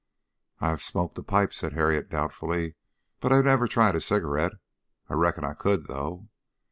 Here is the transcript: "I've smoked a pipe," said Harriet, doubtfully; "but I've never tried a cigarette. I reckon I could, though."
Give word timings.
"I've 0.59 0.81
smoked 0.81 1.15
a 1.19 1.21
pipe," 1.21 1.53
said 1.53 1.73
Harriet, 1.73 2.09
doubtfully; 2.09 2.73
"but 3.19 3.31
I've 3.31 3.45
never 3.45 3.67
tried 3.67 3.93
a 3.95 4.01
cigarette. 4.01 4.53
I 5.07 5.13
reckon 5.13 5.43
I 5.43 5.53
could, 5.53 5.85
though." 5.85 6.27